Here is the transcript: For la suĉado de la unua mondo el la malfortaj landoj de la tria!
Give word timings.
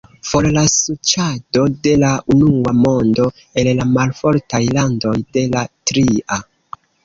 For 0.27 0.45
la 0.53 0.61
suĉado 0.75 1.65
de 1.89 1.93
la 2.05 2.09
unua 2.37 2.75
mondo 2.79 3.27
el 3.65 3.71
la 3.83 3.89
malfortaj 3.93 4.65
landoj 4.81 5.15
de 5.39 5.49
la 5.57 5.67
tria! 5.93 6.45